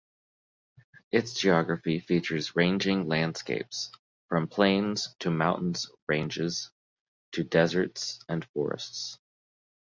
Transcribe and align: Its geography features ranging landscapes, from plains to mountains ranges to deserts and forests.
Its 1.11 1.35
geography 1.39 1.99
features 1.99 2.55
ranging 2.55 3.07
landscapes, 3.07 3.91
from 4.29 4.47
plains 4.47 5.15
to 5.19 5.29
mountains 5.29 5.91
ranges 6.07 6.71
to 7.33 7.43
deserts 7.43 8.19
and 8.27 8.43
forests. 8.45 9.19